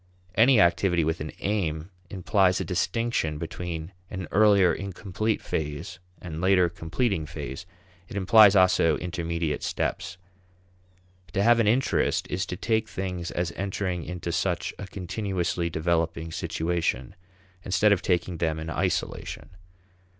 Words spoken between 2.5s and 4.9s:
a distinction between an earlier